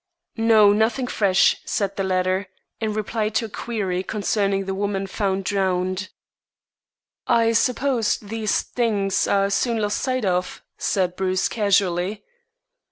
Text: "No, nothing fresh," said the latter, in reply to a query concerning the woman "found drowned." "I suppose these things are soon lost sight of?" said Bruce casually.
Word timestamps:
"No, 0.37 0.73
nothing 0.73 1.05
fresh," 1.05 1.57
said 1.63 1.95
the 1.95 2.03
latter, 2.03 2.47
in 2.79 2.91
reply 2.91 3.29
to 3.29 3.45
a 3.45 3.49
query 3.49 4.01
concerning 4.01 4.65
the 4.65 4.73
woman 4.73 5.05
"found 5.05 5.45
drowned." 5.45 6.09
"I 7.27 7.51
suppose 7.51 8.17
these 8.17 8.63
things 8.63 9.27
are 9.27 9.51
soon 9.51 9.77
lost 9.77 9.99
sight 9.99 10.25
of?" 10.25 10.63
said 10.75 11.15
Bruce 11.15 11.47
casually. 11.47 12.23